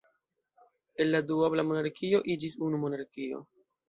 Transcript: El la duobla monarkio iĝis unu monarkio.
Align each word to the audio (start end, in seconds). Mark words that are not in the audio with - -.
El 1.03 1.11
la 1.15 1.19
duobla 1.31 1.65
monarkio 1.71 2.21
iĝis 2.37 2.57
unu 2.69 2.81
monarkio. 2.85 3.43